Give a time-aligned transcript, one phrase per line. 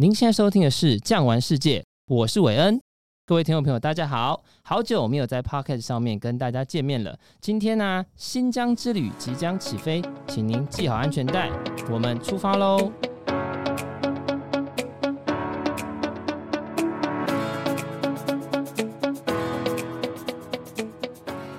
[0.00, 2.80] 您现在收听的是《降玩世界》，我是韦恩。
[3.26, 7.18] 各位听众朋友，大家好，好久没有在 Podcast 上面跟大家见面了。
[7.38, 11.50] 今天呢、新疆之旅即将起飞，请您系好安全带，
[11.90, 12.90] 我们出发喽！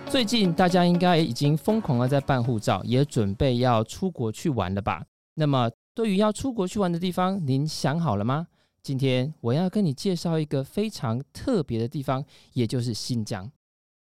[0.09, 5.03] 最近大家应该已经疯狂的在办护照，也准备要出国去玩了吧？
[5.35, 8.47] 那么，对于要出国去玩的地方，您想好了吗？
[8.81, 12.23] 今天我要跟你介绍一个非常特别的地方，
[12.53, 13.51] 也就是新疆。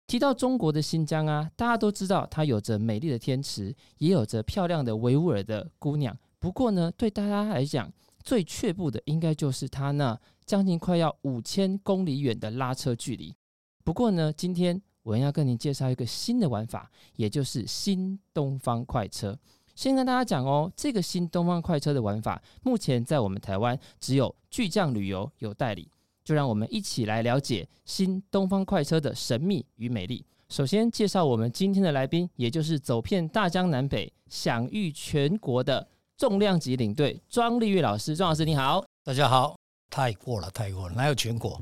[0.08, 6.18] 提到中国的新疆啊，大家都知道它有着美丽的天池，也有着漂亮的维吾尔的姑娘。
[6.40, 7.92] 不过呢，对大家来讲，
[8.24, 13.36] 最却步的应该就是它那将近快要五千公里远的拉车距离。
[13.84, 19.38] 不过呢，今天我要跟你介绍一个新的玩法，也就是新东方快车。
[19.76, 25.88] 先跟大家讲哦，这个新东方快车的玩法，目前在我们台湾只有巨匠旅游有代理。
[26.24, 30.26] 就让我们一起来了解新东方快车的神秘与美丽。
[30.50, 35.88] 首先介绍我们今天的来宾，也就是走遍大江南北、享誉全国的
[36.18, 38.16] 重量级领队庄立岳老师。
[38.16, 39.56] 庄老师你好，大家好。
[39.92, 41.62] 太过了，太过了，哪有全国？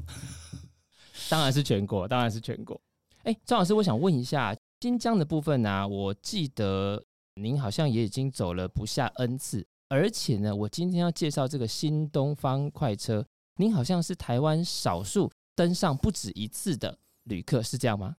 [1.30, 2.80] 当然是全国，当然是全国。
[3.24, 5.86] 哎，庄老师，我想问一下新疆的部分呢、啊？
[5.86, 7.04] 我记得。
[7.36, 13.26] 您好像也已经走了不下 N 次，而且呢，我今天要介绍这个新东方快车，
[13.58, 18.16] 您好像是台湾少数登上不止一次的旅客，是这样吗？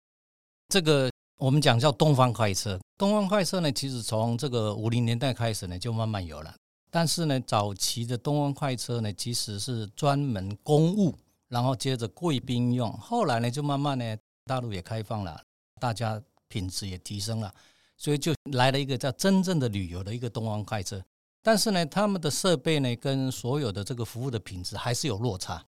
[0.68, 6.54] 这个我们讲叫东方快车，东方快车呢，其实从这个五零年代开始呢，就慢慢有了。
[6.90, 11.14] 但是呢，早期的东方快车呢，其实是专门公务，
[11.48, 12.92] 然后接着贵宾用。
[12.94, 15.40] 后来呢，就慢慢呢，大陆也开放了，
[15.80, 17.52] 大家品质也提升了。
[17.96, 21.02] 所以就来了一个叫真正的旅游的一个东方快车，
[21.42, 25.64] 但是呢，他们的设备呢跟所有的这个服务的品质还是有落差。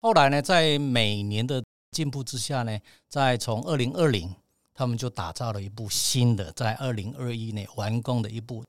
[0.00, 4.34] 后来呢，在每年的进步之下呢，在从二零二零，
[4.74, 8.64] 他们就打造了一部新的，在二零二一年完工的一部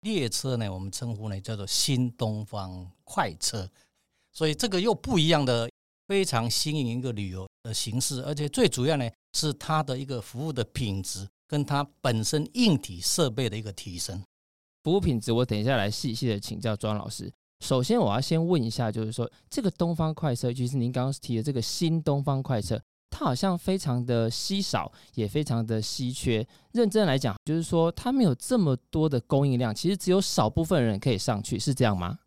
[0.00, 3.68] 列车呢，我们称呼呢叫做新东方快车。
[4.32, 5.70] 所以这个又不一样的
[6.08, 11.28] 非常新颖一个旅游的形式，而且最主要呢是它的一个服务的品质。
[11.52, 14.24] 跟它本身硬体设备的一个提升，
[14.82, 17.30] 服务品质，我等一下来细细的请教庄老师。
[17.62, 22.80] 首先，我要先问一下，就是说这个东方快车，就是您刚刚提的这个新东方快车，
[23.10, 26.46] 它好像非常的稀少，也非常的稀缺。
[26.72, 32.18] 认真来讲，就是说它没有这么多的供应量，其实只有少部分人可以上去，是这样吗？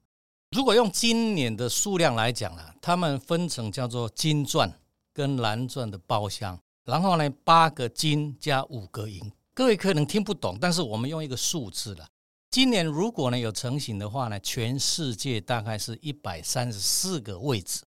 [0.51, 4.71] 如果用今年的数量来讲啊，他们分成叫做金钻
[5.11, 6.59] 跟蓝钻的包厢。
[6.85, 12.07] 然后呢，八个金加五个银，各位可能听不懂，但是我们用一个数字了。
[12.51, 17.81] 今年如果呢有成型的话呢，全世界大概是一百三十四个位置，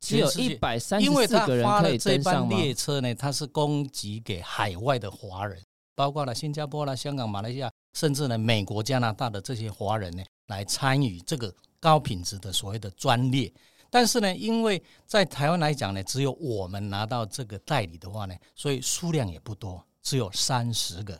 [0.00, 2.48] 只有一百三十四个人可以登上吗？
[2.48, 5.60] 这班列车呢，它是供给给海外的华人，
[5.96, 13.52] 包括了新加坡啦、香港、马来西亚，甚至呢美国、加拿大的这些华人呢，来参与这个高品质的所谓的专列。
[13.96, 21.18] 但是呢，因为在台湾来讲呢，只有我们拿到这个代理的话呢，所以数量也不多，只有三十个。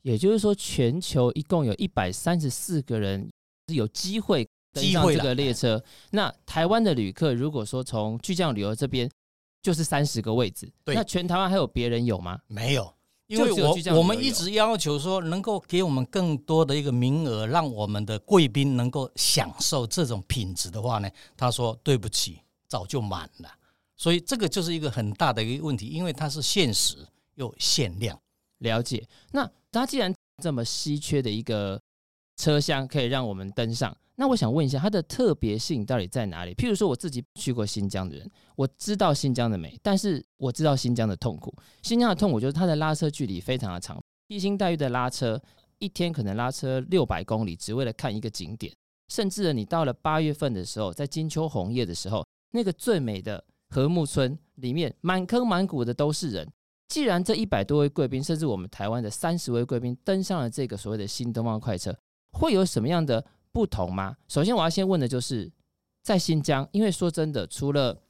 [0.00, 3.30] 也就是说，全球一共有一百三十四个人
[3.68, 5.80] 是有机会登上这个列车。
[6.10, 9.08] 那台湾的旅客，如果说从巨匠旅游这边，
[9.62, 10.68] 就是三十个位置。
[10.82, 12.36] 对，那全台湾还有别人有吗？
[12.48, 12.92] 没有。
[13.32, 23.50] 因为我我们一直要求说，能够给我们更多的一个名额，让我们的贵宾能够享受这种品质的话呢，他说对不起，早就满了。
[23.96, 26.98] 所以这个就是一个很大的一个问题，因为它是限时
[27.36, 28.18] 又限量。
[28.58, 29.02] 了解。
[29.30, 31.80] 那它既然这么稀缺的一个
[32.36, 33.96] 车厢，可以让我们登上。
[34.16, 36.54] 那我想问一下，它的特别性到底在哪里？
[36.54, 41.52] 譬如说，我自己去过新疆的人，我知道新疆的美，但是我知道新疆的痛苦。
[41.82, 45.40] 新疆的痛苦就是它的拉车距离非常的长，披星戴月的拉车，
[45.78, 48.72] 一天可能拉车六百公里，只为了看一个景点。
[49.08, 56.46] 甚至你到了八月份的时候，在金秋红叶的时候，那个最美的禾木村里面，满坑满谷的都是人。
[56.88, 61.94] 既然这一百多位贵宾，甚至我们台湾的三十位贵宾登上了这个所谓的新东方快车，
[62.32, 63.24] 会有什么样的？
[63.52, 64.16] 不同吗？
[64.28, 65.52] 首先，我要先问的就是，
[66.02, 68.02] 在新疆，因为说真的，除了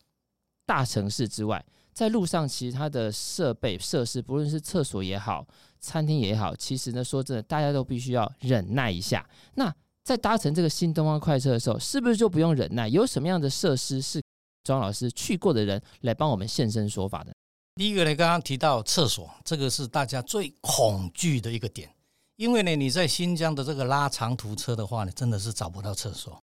[0.64, 5.44] 大城市之外，在路上，其实它的设备设施，不论是厕所也好，
[5.80, 9.28] 餐厅也好，其实呢，说真的，大家都必须要忍耐一下。
[9.54, 9.74] 那
[10.04, 12.86] 在搭乘这个新东方快车的时候，是不是就不用忍耐？
[12.86, 14.22] 有什么样的设施是
[14.62, 17.34] 庄老师去过的人来帮我们现身说法的？
[17.74, 21.92] 第一个呢，刚刚提到厕所，这个是大家最恐惧的一个点。
[22.36, 26.40] 因为呢，你在新疆的这个拉长途车的话呢，真的是找不到厕所。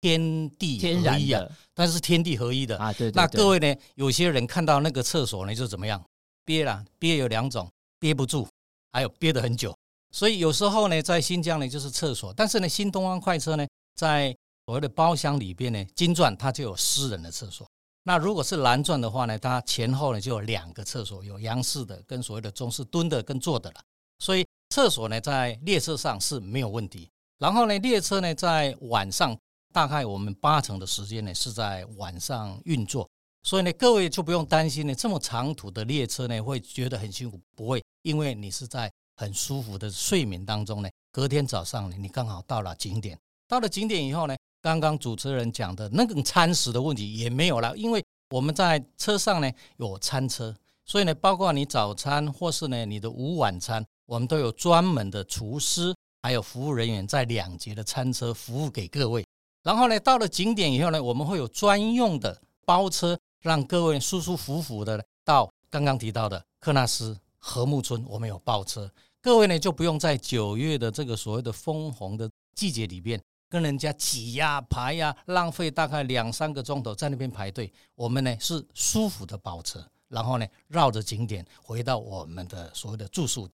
[0.00, 2.92] 天地天然的，但是天地合一的啊。
[2.92, 3.74] 对，对，对，那各位呢？
[3.96, 6.00] 有些人看到那个厕所呢，就怎么样？
[6.44, 8.46] 憋了，憋有两种，憋不住，
[8.92, 9.76] 还有憋得很久。
[10.12, 13.66] 所以有时候呢，在新疆呢，就是厕所；但是呢，新东方快车呢，
[13.96, 14.34] 在
[14.66, 17.68] 所谓的包厢里边呢，金钻它就有私人的厕所。
[18.04, 23.80] 那如果是蓝钻的话呢，它前后呢就有两个厕所，有洋式的跟所谓的中式蹲的跟坐的了。
[24.20, 24.46] 所以
[24.78, 27.10] 厕所呢，在列车上是没有问题。
[27.38, 29.36] 然后呢，列车呢在晚上
[29.72, 33.10] 大概我们八成的时间呢是在晚上运作，
[33.42, 40.88] 所以呢，各位就不用担心呢，这么长途的列车呢会觉得很辛苦，不会，因为你是在很舒服的睡眠当中呢。
[41.10, 44.36] 隔天早上呢，你刚好到了景点，到了景点以后呢。
[44.62, 50.54] 刚刚主持人讲的那个餐食的问题也没有了，因为我们在车上呢有餐车，
[50.84, 59.22] 所以呢，包括你早餐或是呢你的午晚餐，我们都有专门的厨师还有服务人员在两节的餐车服务给各位。
[59.62, 68.90] 然后呢，到了景点以后呢，我们会有专用的包车，让各位舒舒服服的到刚刚提到的喀纳斯禾木村，我们有包车，
[69.20, 73.20] 各位呢就不用在九月的这个所谓的枫红的季节里边。
[73.50, 77.70] 跟人家挤呀排呀，浪费大概两三个钟头在那边排队。
[77.94, 83.46] 我们呢是舒服的包车，然后呢绕着景点回到我们的所谓的住宿。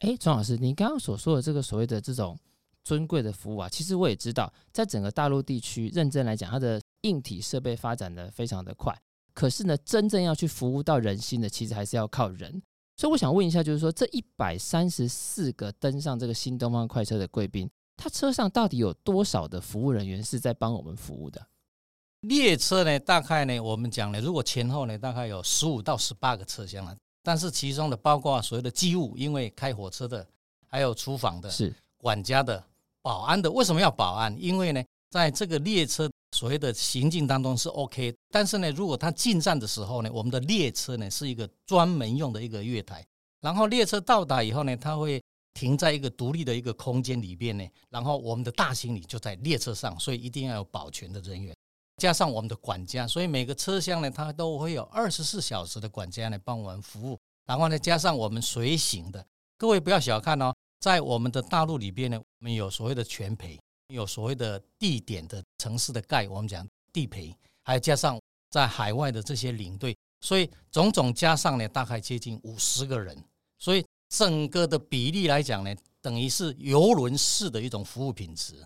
[0.00, 2.38] 哎，庄老师，你刚刚所说的这个所谓的这种
[2.82, 8.94] 尊贵的服务啊，其实我也知道，在整个大陆地区，认真来讲，它的硬体设备发展的非常的快。
[9.32, 12.62] 可是呢，真正要去服务到人心的，其实还是要靠人。
[12.96, 17.68] 所以我想问一下，就是说这一百三十四个登上这个新东方快车的贵宾。
[17.96, 21.44] 他车上到底有多少的服务人员是在帮我们服务的？
[22.20, 26.96] 列车呢，大概呢，我们讲呢，如果前后呢，大概有十五到十八个车厢了。
[27.24, 30.24] 但是其中的包括所谓的机务，因为开火车的，
[30.68, 32.62] 还有厨房的，是管家的、
[33.02, 33.50] 保安的。
[33.50, 34.36] 为什么要保安？
[34.40, 43.04] 因为呢，在这个列车所谓的行进当中是 OK，但是呢，如果它进站的时候呢，我们的列车呢是一个专门用的一个月台，
[43.40, 45.20] 然后列车到达以后呢，它会。
[45.56, 51.54] 停在一个独立的一个空间里边呢，然后我们的大行李就在列车上，所以一定要有保全的人员，
[51.96, 57.18] 加上我们的管家，所以每个车厢呢，它都会有二十四小时的管家来帮我们服务。
[57.46, 59.24] 然后呢，加上我们随行的，
[59.56, 63.58] 各位不要小看哦，在我们的大陆里边呢，我们有所谓的全陪，
[63.88, 68.20] 有所谓的地点的城市的盖，我们讲地陪，还有加上
[68.50, 73.16] 在海外的这些领队，所以种种加上呢，大概接近五十个人，
[73.58, 73.84] 所以。
[74.10, 78.64] 整个的比例来讲呢，等于是游轮式的一种服务品质，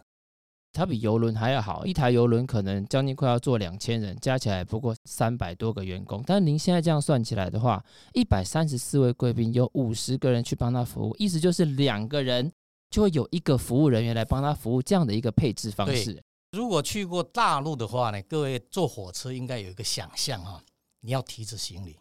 [0.79, 1.85] 它比游轮还要好。
[1.85, 6.23] 一台游轮可能将近快要坐两千人，加起来不过三百多个员工。
[6.25, 12.53] 但是您现在这样算起来的话，一百三十四位贵宾有五十个人去帮他服务，意思就是两个人
[12.91, 16.23] 就会有一个服务人员来帮他服务，这样的一个配置方式。
[16.53, 20.63] 如果去过大陆的话呢，各位坐火车应该有一个想象哈，
[21.01, 21.97] 你要提着行李，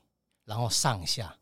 [0.46, 1.36] 然后上下。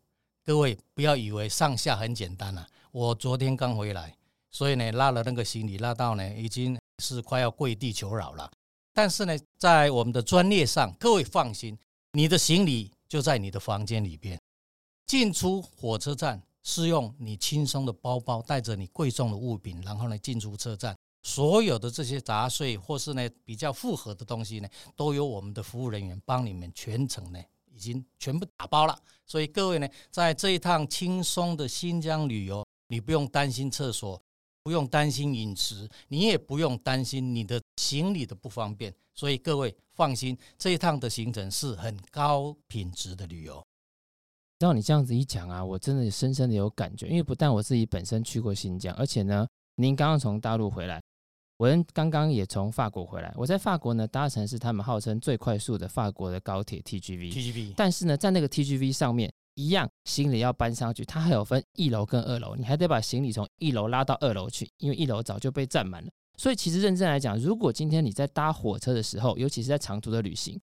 [0.46, 2.66] 各位不要以为上下很简单啊！
[2.92, 4.16] 我昨天刚回来，
[4.52, 8.52] 所以呢拉了那个行李拉到呢已经是快要跪地求饶了。
[8.94, 11.78] 但是呢，在我们的专列上，各位放心，
[12.14, 14.40] 你的行李就在你的房间里边。
[15.06, 27.40] 进出火车站是用你轻松的包包带着你贵重的物品，然后呢进出车站，所有的这些杂碎或是呢比较复合的东西呢，都由我们的服务人员帮你们全程呢。
[27.68, 34.18] 已经全部打包了，所以各位呢，在这一趟轻松的新疆旅游，你不用担心厕所，
[34.66, 38.92] 不用担心饮食，你也不用担心你的行李的不方便。
[39.14, 43.64] 所以各位放心，这一趟的行程是很高品质的旅游。
[44.58, 51.00] 照你这样子一讲啊，我真的深深的有感觉，因为不但我自己本身去过新疆，而且呢，您刚刚从大陆回来。
[51.58, 57.32] 我刚刚也从法国回来，我在法国呢搭乘是他们号称最快速的法国的高铁 TGV。
[57.32, 66.12] TGV，但是呢，在那个 TGV 上面，一样行李要搬上去，它还有分一楼跟二楼，你还得把行李从一楼拉到二楼去，因为一楼早就被占满了。
[66.38, 70.60] 所以其实认真来讲，如果今天你在搭火车的时候，尤其是在长途的旅行，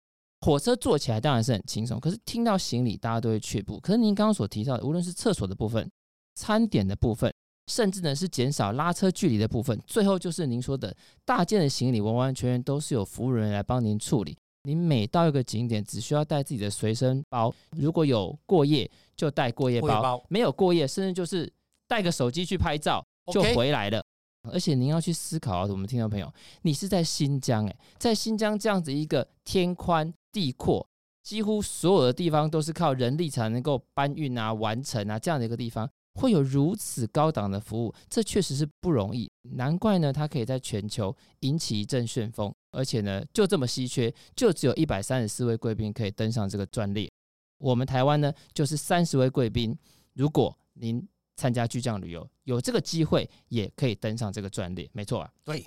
[0.42, 3.80] 火车坐起来当然是很轻松，可是听到行李，大家都会却步。
[3.80, 5.90] 可是您刚刚所提到的，无论是厕所的部分、
[6.36, 7.34] 餐点的部分。
[7.70, 14.38] 甚至呢是减少拉车距离的部分，最后就是您说的大件的行李，完完全全都是有服务人员来帮您处理。
[14.68, 21.50] 您每到一个景点，只需要带自己的随身包，如果有过夜就带过夜包，没有过夜，甚至就是
[21.88, 24.04] 带个手机去拍照就回来了。
[24.52, 26.30] 而且您要去思考啊，我们听众朋友，
[26.64, 30.86] 你是在新疆诶，在新疆这样子一个天宽地阔，
[31.24, 35.90] 几乎所有的地方都是靠人力才能够搬运啊、完成啊这样的一个地方。
[36.20, 39.32] 会有如此高档的服务，这确实是不容易。
[39.56, 42.52] 难怪呢，它可以在全球引起一阵旋风。
[42.78, 47.12] 而且呢就这么稀缺，就只有一百三十四位贵宾可以登上这个专列。
[47.58, 49.76] 我们台湾呢就是三十位贵宾，
[50.14, 51.04] 如果您
[51.36, 55.34] 参加巨匠旅游，有这个机会也可以登上这个专列，没错啊。
[55.44, 55.66] 对，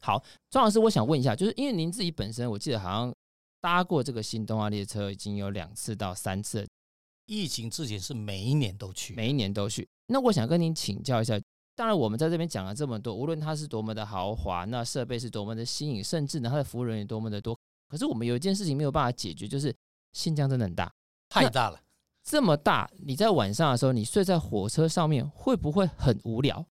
[0.00, 3.12] 好，庄老师，我想问一下，就是因为您自己本身，我记得好像
[3.60, 6.64] 搭过这个新东方列车已经有两次到三次，
[7.26, 9.88] 疫情之前是每一年都去，每一年都去。
[10.06, 11.40] 那我想跟您请教一下。
[11.76, 17.58] 当然，我们在这边讲了这么多，无论它是多么的豪华，那设备是多么的新颖，甚至呢，它的服务人员多么的多。
[17.88, 19.74] 可是我们有一件事情没有办法解决，就是
[20.12, 20.92] 新疆真的很大，
[21.28, 21.80] 太大了。
[22.22, 26.64] 这么大，你在晚上的时候，你睡在火车上面，会不会很无聊？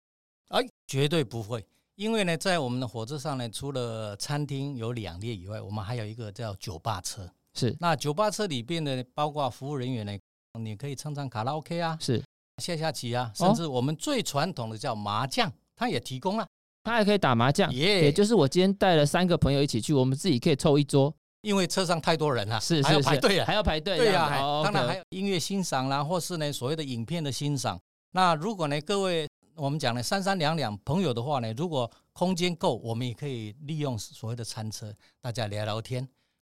[0.47, 7.29] 哎，绝对不会，因为呢，在我们的火车上呢，除了餐厅有两列以外，我们还有一个叫酒吧车。
[7.53, 10.17] 是，那酒吧车里边呢，包括服务人员呢，
[10.59, 11.97] 你可以唱唱卡拉 OK 啊。
[11.99, 12.23] 是。
[12.61, 16.47] 下下棋啊，甚至我们最传统的叫麻将，他也提供了，
[16.83, 24.29] 他还可以打麻将，也就是我今天带了三个朋友一起去，我们自己可以凑一桌，因为车上太多人了，是是还要排队啊，还要排队，对呀，
[24.63, 27.79] 当然还有音乐欣赏啦，或是呢所谓的影片的欣赏。
[28.11, 36.07] 那如果呢各位我们讲呢三三两两朋友的话呢，如果空间够，我们也可以利用所谓的餐车，大家聊聊天。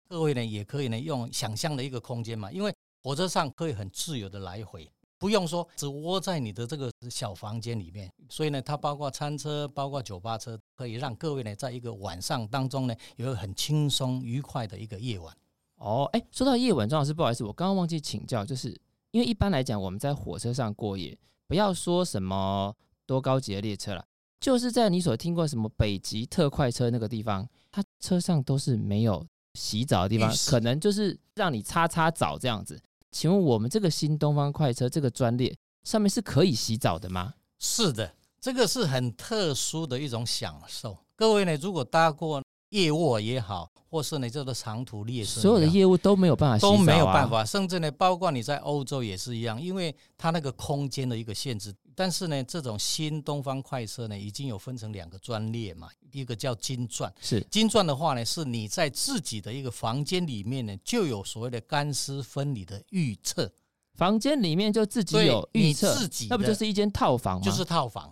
[0.09, 4.85] 各位呢也可以呢用想象的一个空间嘛，因为火车上可以很自由的来回。
[5.23, 15.33] 不用说，只窝在你的这个小房间里面，所以呢，它包括餐车，包括酒吧车，可以让各位呢，在一个晚上当中呢，有一个很轻松愉快的一个夜晚。
[15.77, 18.77] 哦，哎，说到夜晚，张老师，不好意思，我刚刚忘记请教，就是
[19.11, 22.75] 因为一般来讲，我们在火车上过夜，不要说什么
[23.05, 24.05] 多高级的列车了，
[24.41, 32.77] 就是在你所听过什么北极特快车那个地方，它车上都是没有洗澡的地方，可能就是让你擦擦澡这样子。
[33.13, 37.35] 请问我们这个新东方快车这个专列上面是可以洗澡的吗？
[37.59, 40.97] 是的，这个是很特殊的一种享受。
[41.15, 51.71] 各位呢，如果搭过夜卧也好，或是你这个长途列车，所有的业务都没有办法洗澡啊，都没有办法，甚至呢，包括你在欧洲也是一样，因为它那个空间的一个限制。
[51.95, 63.51] 但是呢，这种新东方快车呢，已经有分成两个专列嘛，一个叫金钻，是金钻的话呢，是你在自己的一个房间里面呢，就有所谓的干湿分离的预测，
[63.95, 67.45] 房间里面就自己有预测，自己那不就是一间套房吗？
[67.45, 68.11] 就是套房，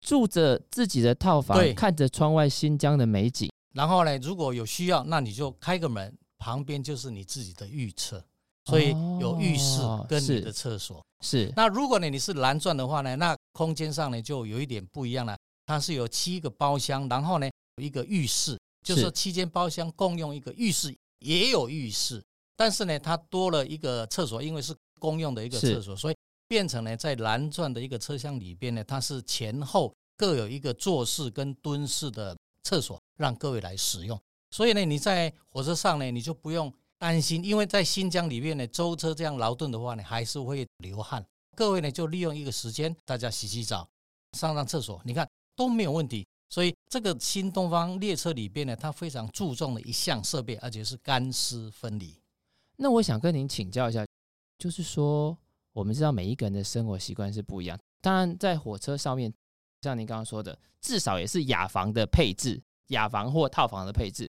[0.00, 3.50] 住着自己的套房，对，看着窗外新疆的美景。
[3.74, 8.24] 然后呢，如果有需要，那你就开个门，旁边就是你自己的浴厕。
[8.68, 11.52] 所以有浴室跟你的厕所、哦、是，是。
[11.56, 15.34] 那如果呢你是蓝钻的话呢，那空间上呢就有一点不一样了。
[15.64, 22.22] 它是有七个包厢，然后呢有一个浴室，就是说七间包厢共用一个浴室，也有浴室，
[22.56, 34.20] 但是呢它多了一个厕所，因为是公用的一个厕所，所以变成呢在蓝钻的一个车厢里边呢，它是前后各有一个坐式跟蹲式的厕所，让各位来使用。
[34.50, 36.70] 所以呢你在火车上呢你就不用。
[36.98, 41.24] 担心，因为在新疆里面呢，舟车这样劳顿的话呢，还是会流汗。
[41.56, 43.88] 各位呢，就利用一个时间，大家洗洗澡，
[44.32, 46.26] 上上厕所，你看都没有问题。
[46.50, 52.14] 所以这个新东方列车里边呢，它非常注重的一项设备，而且是干湿分离。
[52.76, 54.06] 那我想跟您请教一下，
[54.58, 55.36] 就是说，
[55.72, 57.78] 我们知道每一个人的生活习惯是不一样。
[58.00, 59.32] 当然，在火车上面，
[59.82, 64.28] 像您刚刚说的，至少也是雅房的配置，雅房或套房的配置。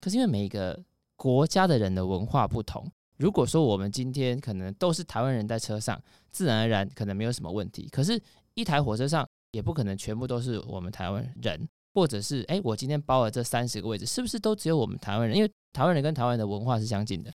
[0.00, 0.80] 可是因为每一个
[1.18, 7.88] 国家的人的文化不同，如果说我们今天可能都是台湾人在车上，自然而然可能没有什么问题。
[7.90, 8.18] 可是，
[8.54, 15.36] 一台火车上也不可能全部都是我们台湾人，或者是哎，我今天包了这三十个位置，是不是都只有我们台湾人？
[15.36, 17.32] 因为台湾人跟台湾的文化是相近的，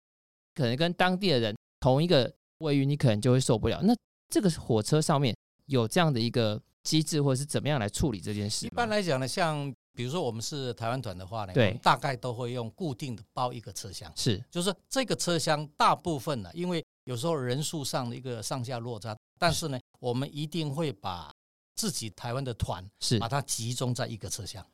[0.54, 3.82] 可能跟当地的人同一个位于，你可能就会受不了。
[3.82, 3.96] 那
[4.30, 5.36] 这个火车上面
[5.66, 8.68] 有这样的一个机制，或者是怎么样来处理这件事？
[8.68, 9.74] 一般来讲呢，像。
[9.94, 21.32] 比如说我们是台湾团的话呢，对，大概都会用固定的包一个车厢，是，就是这个车厢大部分呢，因为有时候人数上的一个上下落差，但是呢，我们一定会把
[21.76, 24.66] 自己台湾的团是把它集中在一个车厢。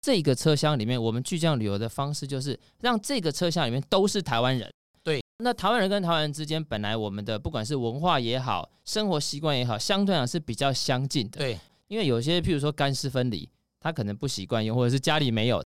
[0.00, 4.72] 这个车厢里面，我们巨匠旅游的方式就是让这个车厢里面都是台湾人。
[5.02, 11.38] 对，那台湾人跟台湾人之间，本来我们的不管是文化也好，生活习惯也好，相对来讲是比较相近的。
[11.38, 11.58] 对，
[11.88, 13.48] 因为有些譬如说干湿分离。
[13.86, 15.64] 他可能不习惯用，或者是家里没有，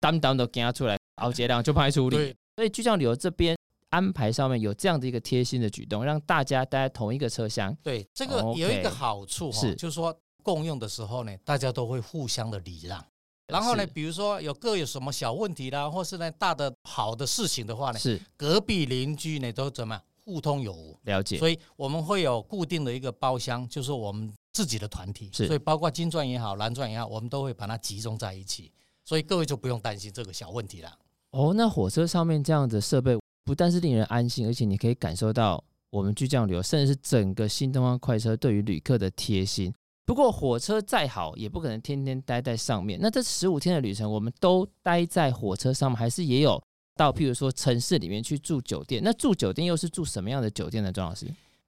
[0.00, 2.16] 当当都给他出来，熬节量就派处理。
[2.16, 3.56] 对，所以巨匠旅游这边
[3.90, 7.72] 安排上面有这样的一个贴心的举动，让大家待在同一个车厢。
[7.80, 10.12] 对，这个有一个好处哈，就是说
[10.42, 13.04] 共用的时候呢，大家都会互相的礼让。
[13.46, 20.98] 然后呢，比如说有各有什么小问题啦，或是呢大的好的事情的话呢，是隔壁邻居呢都怎么样互通有无。
[21.04, 21.38] 了解。
[21.38, 24.32] 所以我们会有固定的一个包厢，就是我们。
[24.52, 28.72] 自己的团体，所以包括金钻也好，蓝钻也好，我们都会把它集中在一起。
[29.04, 30.98] 所以各位就不用担心这个小问题了。
[31.30, 39.72] 哦，那火车上面这样的设备不但是令人安心，而且你可以感受到我们巨匠旅游，甚至是整个新东方快车对于旅客的贴心。
[40.04, 42.98] 不过火车再好，也不可能天天待在上面。
[43.00, 46.60] 那这十五天的旅程，我们都待在火车上面，还是也有
[46.96, 49.00] 到譬如说城市里面去住酒店？
[49.04, 50.92] 那住酒店又是住什么样的酒店呢？
[50.92, 51.26] 庄老师，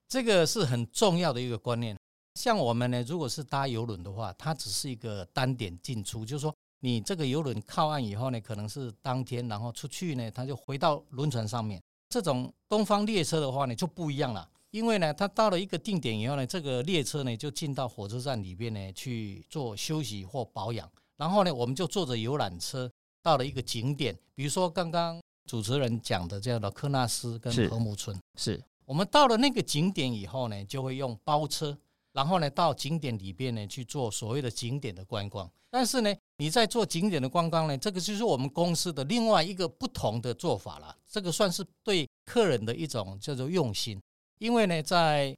[0.08, 1.96] 这个是很重要的一个观念。
[2.34, 11.80] 像我们呢，如果是搭游轮的话，它只是一个单点进出，就是说你这个游轮靠岸以后呢，可能是当天，然后出去呢，它就回到轮船上面。
[12.08, 14.48] 这种东方列车的话呢，就不一样了。
[14.70, 20.90] 因为呢，它到了一个定点以后呢，这个列车呢就进到火车站里边呢去做休息或保养。
[21.18, 22.90] 然后呢，我们就坐着游览车
[23.22, 28.16] 到了一个景点，比如说刚刚主持人讲的这样的科纳斯跟和睦村。
[28.38, 31.76] 是，是我们到了那个景点以后呢，就会用包车，
[32.12, 35.50] 然后呢到景点里边呢去做所谓的景点的观光。
[35.70, 40.94] 但是呢，你在做景点的观光呢，这个就是我们公司的另外一个不同的做法了。
[41.10, 43.98] 这个算是对客人的一种叫做用心。
[44.38, 45.34] 因为呢，在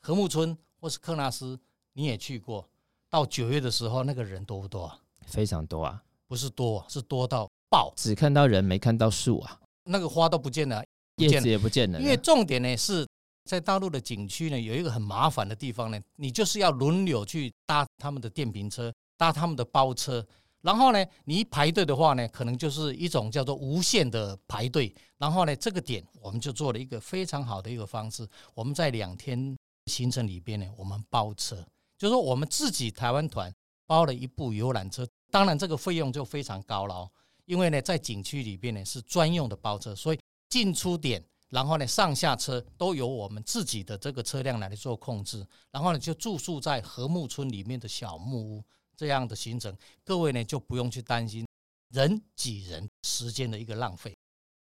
[0.00, 1.58] 和睦村或是克纳斯，
[1.94, 2.68] 你也去过。
[3.10, 4.98] 到九月的时候，那个人多不多啊？
[5.26, 7.92] 非常多啊，不是多，是多到爆。
[7.96, 9.58] 只看到人，没看到树啊。
[9.84, 10.84] 那个花都不见了，
[11.16, 12.00] 叶子也不见了。
[12.00, 13.04] 因为重点呢是
[13.44, 20.26] 在大陆的景区呢，有一个很麻烦的地方呢，你就是要轮流去搭他们的电瓶车，搭他们的包车。
[20.62, 24.94] 然后呢，你一排队的话呢，可能就是一种叫做无限的排队。
[25.18, 28.26] 然后呢，这个点我们就做了一个非常好的一个方式。
[28.54, 29.54] 我们在两天
[29.86, 31.56] 行程里边呢，我们包车，
[31.98, 33.52] 就是说我们自己台湾团
[33.86, 35.06] 包了一部游览车。
[35.30, 37.10] 当然，这个费用就非常高了哦，
[37.44, 41.22] 因为呢，在景区里边呢是专用的包车，所以进出点，
[41.54, 45.46] 然后呢上下车都由我们自己的这个车辆来做控制。
[45.70, 48.64] 然后呢，就住宿在和睦村里面的小木屋。
[48.96, 51.44] 这样的行程，各位呢就不用去担心
[51.92, 54.16] 人挤人时间的一个浪费。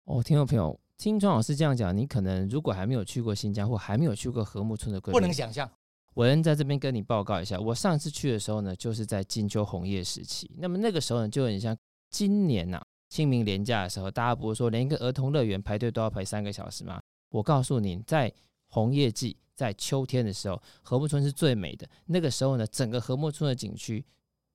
[0.03, 5.71] 哦，听众朋友，听庄老师这样讲，你可能如果还没有去过新疆或还没有去过和睦村的贵宾，不能想象。
[6.13, 10.51] 我能在这边跟你报告一下，我上次去的时候呢，就是在金秋红叶时期。
[10.57, 11.73] 那么那个时候呢，就很像
[12.09, 16.99] 今年呐、啊，清明连假的时候，大家不是说连一个儿童乐园排队都要排三个小时吗？
[17.29, 18.31] 我告诉你，在
[18.67, 21.87] 红叶季，在秋天的时候，禾木村是最美的。
[22.05, 24.05] 那个时候呢，整个禾木村的景区。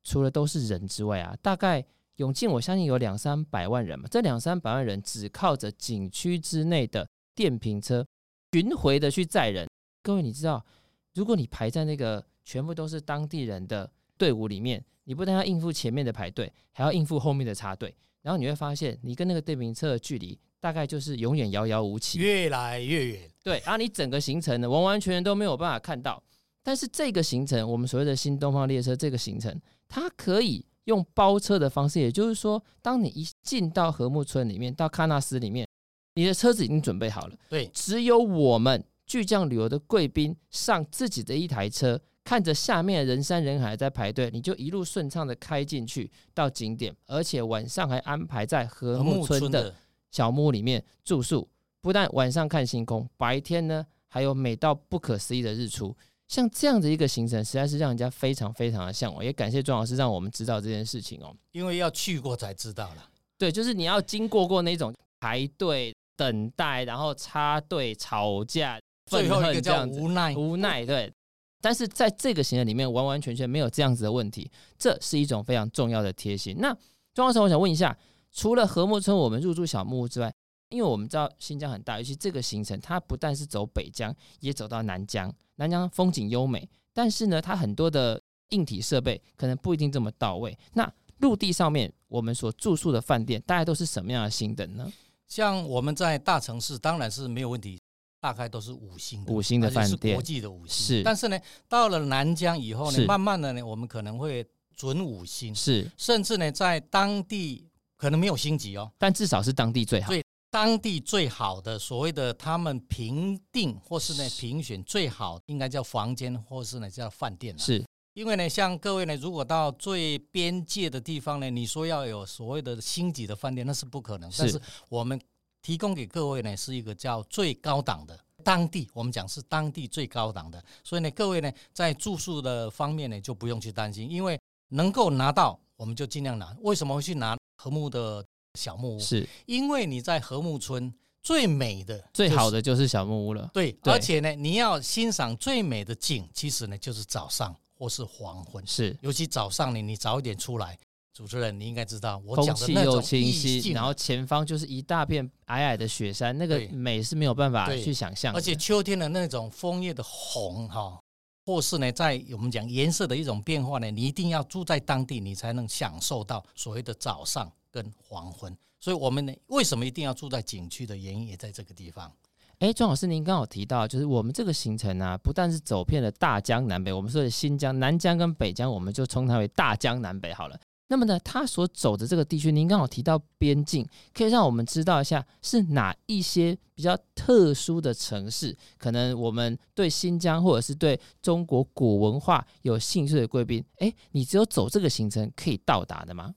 [0.05, 1.85] 除了都是人之外啊，大概
[2.17, 4.09] 永靖我相信有两三百万人嘛。
[4.11, 8.05] 这两三百万人只靠着景区之内的电瓶车
[8.53, 9.69] 巡回的去载人。
[10.03, 10.67] 各位，你知道，
[11.15, 13.89] 如果你排在那个全部都是当地人的
[14.19, 23.31] 队伍里面，你不但要应付前面的排队，还要应付后面的插队，然后你会发现，你跟那个电瓶车的距离大概就是永远遥遥无期，越来越远。
[23.43, 26.23] 对，然后你整个行程呢，完完全全都没有办法看到。
[26.63, 35.67] 但是这个行程，我们所谓的新东方列车这个行程，它可以用包车的方式，也就是说，当你一进到和睦村里面，到喀纳斯里面，
[36.15, 37.37] 你的车子已经准备好了。
[37.49, 49.75] 对，只有我们巨匠旅游的贵宾上自己的一台车，看着下面人山人海在排队，你就一路顺畅的开进去到景点，而且晚上还安排在和睦村的
[50.11, 51.49] 小木屋里面住宿，
[51.81, 55.95] 不但晚上看星空，白天呢还有美到不可思议的日出。
[56.29, 59.23] 像这样的一个行程，实在是让人家非常非常的向往。
[59.23, 63.07] 也感谢庄老师让我们知道这件事情哦，因为要去过才知道了。
[63.37, 68.81] 对，就是你要经过过那种排队、等待，然后插队、吵架、
[69.11, 70.87] 最后一个叫无奈、无奈。
[70.87, 71.13] 对，
[71.63, 76.55] 但是在这个行程里面，完完全全没有这样子的问题，这是一种非常重要的贴心。
[76.59, 76.77] 那
[77.15, 77.97] 庄老师，我想问一下，
[78.31, 80.35] 除了和睦村我们入住小木屋之外，
[80.71, 85.33] 因为我们知道新疆很大，尤其这个行程，它不但是走北疆，也走到南疆。
[85.57, 90.59] 南疆风景优美，但是呢，它很多的硬体设备可能不一定这么到位。
[90.73, 94.91] 那陆地上面我们所住宿的饭店，大概都是什么样的星等呢？
[95.29, 97.81] 像我们在大城市当然是没有问题，
[98.23, 100.87] 大概都是五星的，五星的饭店，国际的五星。
[100.99, 101.37] 是，但是呢，
[101.69, 110.09] 到了南疆以后呢，慢慢的呢，我们可能会准五星，是，甚至呢，在当地可能没有星级哦，但至少是当地最好。
[110.09, 117.59] 对当地最好的所谓的他们评定或是呢评选最好，应该叫房间或是呢叫饭店。
[117.59, 124.31] 是因为呢，像各位呢，如果到最边界的地方呢，你说要有所谓的星级的饭店，那是不可能。
[124.39, 125.19] 但是我们
[125.63, 130.63] 提供给各位呢，是一个叫最高档的当地，我们讲是当地最高档的。
[130.85, 136.55] 所以呢，各位呢在住宿的方面呢就不用去担心，因为能够拿到我们就尽量拿。
[136.61, 138.23] 为什么会去拿和睦的？
[138.55, 143.49] 小木屋是因为你在和睦村最美的、最好的就是小木屋了。
[143.51, 148.63] 对，而且呢，你要欣赏最美的景，其实呢就是早上或是黄昏。
[148.67, 150.79] 是，尤其早上呢，你早一点出来，
[151.13, 158.35] 主持人，你应该知道，我空气又清晰，然后前方就是一大片矮矮的雪山，那个美是没有办法去想象。
[158.35, 160.99] 而且秋天的那种枫叶的红哈，
[161.45, 168.57] 或是呢，在我们讲颜色的一种变化呢，你一定要住在当地，你才能享受到所谓的早上跟黄昏。
[168.81, 172.11] 所以，我们呢，为什么一定要住在景区的原因也在这个地方。
[172.59, 180.59] 哎，庄老师，您刚好提到，就是我们这个行程啊，不但是走遍了大江南北，我们说的新疆、南疆跟北疆，我们就称它为大江南北好了。
[180.89, 196.35] 那么呢，他所走的这个地区，您刚好提到边境，可以让我们知道一下是哪一些比较特殊的城市，可能我们对新疆或者是对中国古文化有兴趣的贵宾，哎，你只有走这个行程可以到达的吗？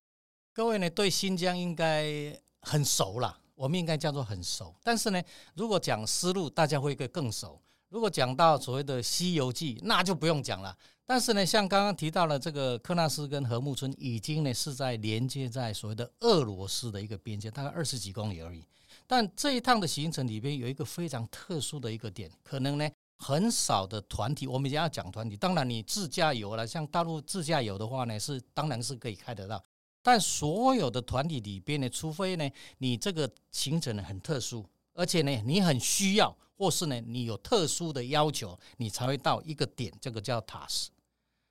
[0.54, 4.74] 各位呢，对新疆应该很熟了，我们应该叫做很熟。
[4.82, 5.22] 但是呢，
[5.56, 7.60] 如果讲丝路，大家会更熟。
[7.90, 10.76] 如果讲到所谓的《西游记》，那就不用讲了。
[11.08, 18.64] 但是呢，像刚刚提到了这个喀纳斯跟禾木村，已经呢是在连接在所谓的俄罗斯的一个边界，大概二十几公里而已。
[19.06, 25.38] 但这一趟的行程里边有一个非常特殊的一个点，可能呢很少的团体，我们也要讲团体。
[25.38, 29.64] 当然你自驾游了，像大陆自驾游的话呢，是当然是可以开得到。
[30.02, 40.90] 但所有的团体里边呢，除非呢你这个行程呢很特殊，而且呢你很需要，或是呢你有特殊的要求，你才会到一个点，这个叫塔什。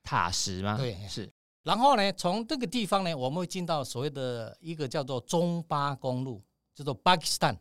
[0.05, 0.77] 塔什吗？
[0.77, 1.29] 对，是。
[1.65, 6.41] 然后呢，从这个地方呢，我们会进到所谓的一个叫做中巴公路，
[6.75, 7.59] 叫做巴基斯坦。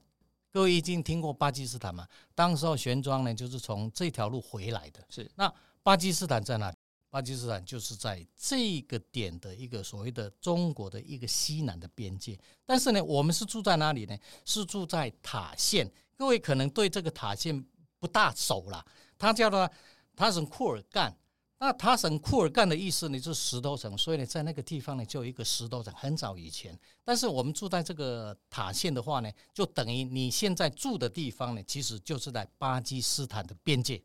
[0.51, 2.05] 各位已经听过巴基斯坦吗？
[2.35, 5.03] 当时候玄奘呢，就是从这条路回来的。
[5.09, 5.31] 是。
[5.35, 5.51] 那
[5.81, 6.77] 巴基斯坦在哪里？
[7.09, 12.37] 巴基斯坦就是在这个点的一个所谓的中国的一个西南的边界。
[12.65, 14.17] 但是呢，我们是住在哪里呢？
[14.45, 15.89] 是住在塔县。
[16.17, 17.65] 各位可能对这个塔县
[17.99, 18.85] 不大熟了，
[19.17, 19.69] 它叫做
[20.15, 21.15] 塔什库尔干。
[21.65, 25.93] 那塔什库尔干的意思呢，就是石头城，所以呢，在那个地方呢，就有一个石头城。
[25.95, 34.03] 很早以前，但是我们住在这个塔县的话呢，就等于你现在住的地方呢，其实就是在巴基斯坦的边界，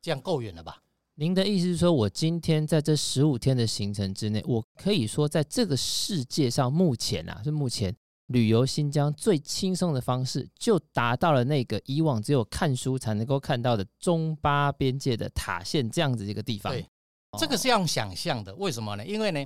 [0.00, 0.84] 这样够远了吧？
[1.16, 7.92] 您的意思是说，我今天在这十五天的行程之内，我可以说，在这个世界上，目前啊，是目前
[8.28, 16.72] 旅游新疆最轻松的方式，就达到了那个以往只有看书才能够看到的中巴边界的塔县这样子一个地方。
[16.72, 16.86] 对。
[17.36, 19.04] 这个是要想象的，为什么呢？
[19.04, 19.44] 因为呢，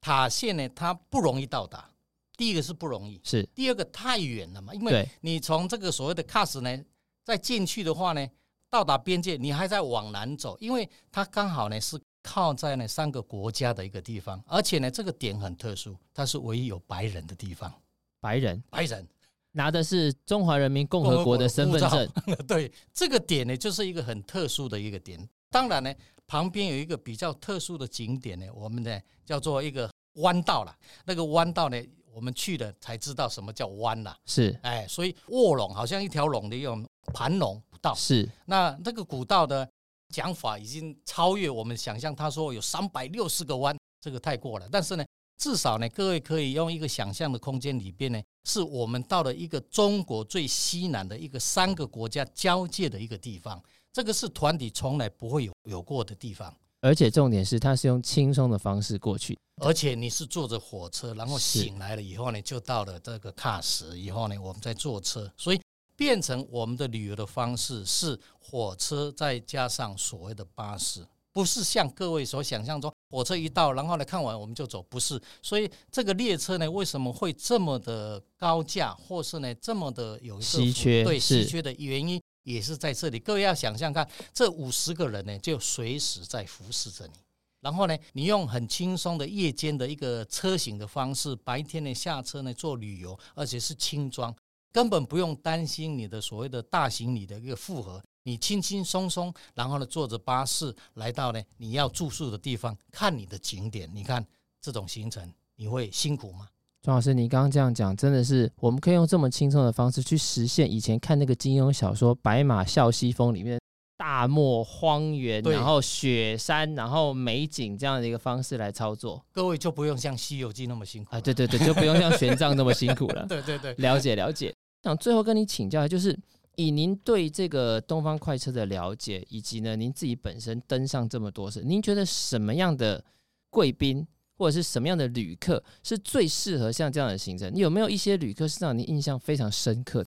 [0.00, 1.88] 塔县呢，它不容易到达。
[2.36, 4.74] 第一个是不容易，是第二个太远了嘛。
[4.74, 6.84] 因为你从这个所谓的喀什呢，
[7.24, 8.26] 再进去的话呢，
[8.68, 17.72] 到达边界，你还在往南走，因为它刚好呢是靠在那三个国家的一个地方，而且呢，这个点很特殊，它是唯一有白人的地方。
[18.20, 19.06] 白人，白人
[19.52, 22.08] 拿的是中华人民共和国的身份证。
[22.46, 25.28] 对，这个点呢，就是一个很特殊的一个点。
[25.50, 25.94] 当然呢。
[26.30, 30.76] 旁边有一个比较特殊的景点呢，我们呢叫做一个弯道了。
[31.06, 34.14] 那个弯道呢，我们去了才知道什么叫弯了。
[34.26, 37.94] 是，哎，所以卧龙好像一条龙的一种盘龙道。
[37.94, 39.66] 是，那那个古道的
[40.10, 42.14] 讲法已经超越我们想象。
[42.14, 44.68] 他说有三百六十个弯，这个太过了。
[44.70, 45.06] 但是呢，
[45.38, 53.62] 至少呢，各位可以用一个想象的空间里边呢，是我们到了一个中国最西南的一个三个国家交界的一个地方。
[53.92, 65.60] 这个是团体从来不会有有过的地方，而且重点是它是用轻松的方式过去，而且你是坐着火车，然后醒来了以后呢，就到了这个喀什，以后呢，我们再坐车，所以
[65.96, 71.04] 变成我们的旅游的方式是火车再加上所谓的巴士，
[71.38, 82.20] 不是像各位所想象中，火车一到，然后呢看完我们就走，不是，所以这个列车呢为什么会这么的高价，或是呢这么的有一个稀缺，对稀缺的原因。
[82.42, 87.12] 也是在这里，各位要想象看，这五十个人呢，就随时在服侍着你。
[87.60, 94.34] 然后呢，你用很轻松的夜间的一个车型的方式，白天呢下车呢做旅游，而且是轻装，
[94.72, 98.02] 根本不用担心你的所谓的大行李的一个负荷。
[98.28, 103.88] 你轻轻松松，然后呢坐着巴士来到呢你要住宿的地方，看你的景点。
[103.94, 104.22] 你看
[104.60, 106.46] 这种行程，你会辛苦吗？
[106.82, 113.58] 庄老师，你刚刚这样讲，真的是我们可以用这么轻松的方式去实现以前看那个金庸小说《白马啸西风》里面
[113.96, 119.24] 大漠荒原，然后雪山，然后美景这样的一个方式来操作。
[119.32, 121.20] 各位就不用像《西游记》那么辛苦啊！
[121.22, 123.24] 对对对，就不用像玄奘那么辛苦了。
[123.26, 124.54] 对对对，了解了解。
[124.82, 126.16] 想最后跟你请教，就是
[126.58, 133.04] 以您对这个东方快车的了解，以及呢您自己本身登上这么多次，您觉得什么样的
[133.48, 134.04] 贵宾？
[134.36, 137.52] 或者是什么样的旅客是最适合像这样的行程？
[137.52, 140.06] 你有没有一些旅客是让您印象非常深刻？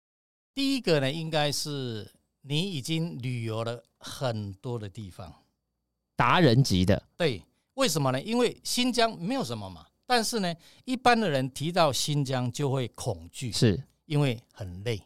[0.53, 2.11] 第一个呢，应该是
[2.43, 5.33] 你已经旅游了很多的地方，
[6.17, 7.01] 达人级的。
[7.17, 7.41] 对，
[7.75, 8.21] 为什么呢？
[8.21, 10.53] 因为新疆没有什么嘛，但是呢，
[10.85, 15.01] 一般的人提到新疆就会恐惧，是因为很累。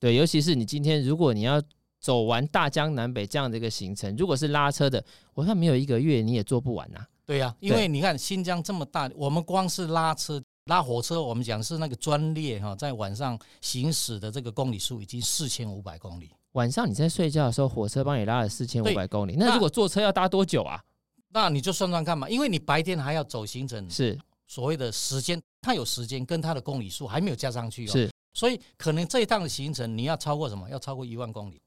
[0.00, 1.62] 对，尤其是你今天如果你要
[2.00, 7.06] 走完大江南北这样的一个行程，如果是拉车的，我看没有一个月你也做不完呐、啊。
[7.24, 10.42] 对呀、啊，因为你看新疆这么大，我们光是拉车。
[10.66, 16.30] 拉火车，我们讲是那个专列哈，在晚上行驶的这个公里数已经四千五百公里。
[16.52, 19.34] 晚上你在睡觉的时候，火车帮你拉了四千五百公里。
[19.36, 20.80] 那如果坐车要搭多久啊？
[21.30, 27.90] 那你就算算看嘛，因为你白天还要走行程，是所谓的时间，它有时间跟它的公里数还没有加上去哦。
[27.90, 30.68] 是，所以可能这一趟的行程你要超过什么？
[30.68, 31.60] 要超过一万公里。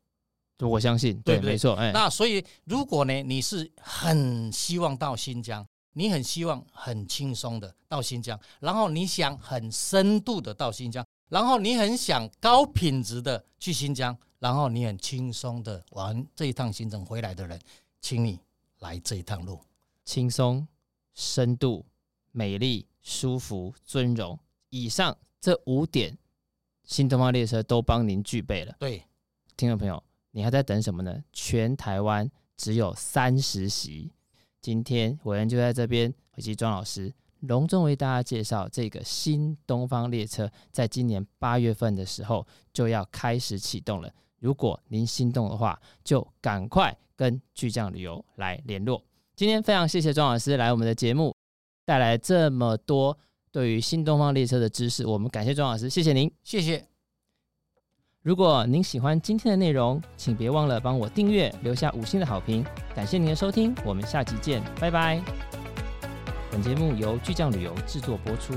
[0.59, 1.73] 我相信，对，对对没错。
[1.75, 5.65] 哎，那所以如果呢，你是很希望到新疆。
[5.95, 17.61] 你很希望很轻松的到新疆，然后你想很深度的到新疆，然后你很想高品质的去新疆，然后你很轻松的玩这一趟行程回来的人，
[18.01, 18.39] 请你
[18.79, 19.61] 来这一趟路，
[20.03, 20.67] 轻松、
[21.13, 21.85] 深度、
[22.31, 24.39] 美丽、舒服、尊荣，
[24.71, 26.17] 以上这五点，
[26.83, 28.75] 新东方列车都帮您具备了。
[28.79, 29.03] 对，
[29.55, 31.23] 听众朋友，你还在等什么呢？
[31.31, 34.11] 全台湾只有三十席。
[34.61, 44.09] 今天伟恩就在这边，以及庄老师隆重为大家介绍这个新东方列车，在今年八月份的时候就要开始启动了。
[44.39, 49.03] 如果您心动的话，就赶快跟巨匠旅游来联络。
[49.35, 51.35] 今天非常谢谢庄老师来我们的节目，
[51.85, 53.17] 带来这么多
[53.53, 56.83] 对于新东方列车的知识，我们感谢庄老师，谢谢您，谢谢。
[58.23, 62.65] 如果您喜欢今天的内容，请别忘了帮我订阅，留下五星的好评。
[62.95, 65.21] 感谢您的收听，我们下集见，拜拜。
[66.49, 68.55] 本节目由巨匠旅游制作播出。